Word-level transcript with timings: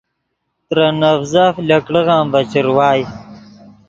ترے 0.67 0.87
نڤزف 0.99 1.53
لکڑغّیم 1.69 2.25
ڤے 2.33 2.41
چروائے 2.51 3.03